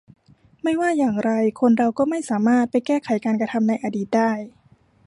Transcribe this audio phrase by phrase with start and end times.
[0.63, 4.31] ไม่ว่าอย่างไรคนเราก็ไม่สามารถไปแก้ไขการกระทำในอดีตได้